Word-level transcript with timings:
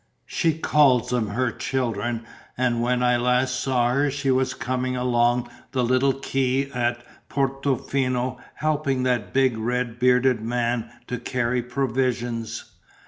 "She 0.25 0.57
calls 0.57 1.09
them 1.11 1.27
her 1.27 1.51
children 1.51 2.25
and 2.57 2.81
when 2.81 3.03
I 3.03 3.17
last 3.17 3.59
saw 3.59 3.91
her 3.93 4.09
she 4.09 4.31
was 4.31 4.55
coming 4.55 4.95
along 4.95 5.47
the 5.73 5.83
little 5.83 6.13
quay 6.13 6.71
at 6.71 7.03
Portofino 7.29 8.39
helping 8.55 9.03
that 9.03 9.31
big 9.31 9.59
red 9.59 9.99
bearded 9.99 10.41
man 10.41 10.89
to 11.05 11.19
carry 11.19 11.61
provisions. 11.61 12.71